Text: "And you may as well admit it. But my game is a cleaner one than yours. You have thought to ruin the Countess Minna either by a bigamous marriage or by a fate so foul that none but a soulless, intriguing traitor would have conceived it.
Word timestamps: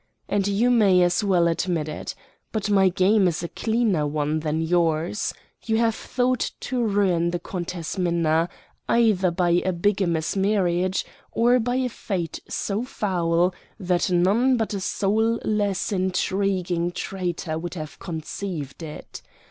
"And 0.27 0.47
you 0.47 0.71
may 0.71 1.03
as 1.03 1.23
well 1.23 1.47
admit 1.47 1.87
it. 1.87 2.15
But 2.51 2.71
my 2.71 2.89
game 2.89 3.27
is 3.27 3.43
a 3.43 3.47
cleaner 3.47 4.07
one 4.07 4.39
than 4.39 4.59
yours. 4.59 5.31
You 5.63 5.77
have 5.77 5.93
thought 5.93 6.49
to 6.61 6.83
ruin 6.83 7.29
the 7.29 7.37
Countess 7.37 7.99
Minna 7.99 8.49
either 8.89 9.29
by 9.29 9.61
a 9.63 9.71
bigamous 9.71 10.35
marriage 10.35 11.05
or 11.31 11.59
by 11.59 11.75
a 11.75 11.87
fate 11.89 12.39
so 12.49 12.83
foul 12.83 13.53
that 13.79 14.09
none 14.09 14.57
but 14.57 14.73
a 14.73 14.79
soulless, 14.79 15.91
intriguing 15.91 16.91
traitor 16.93 17.59
would 17.59 17.75
have 17.75 17.99
conceived 17.99 18.81
it. 18.81 19.21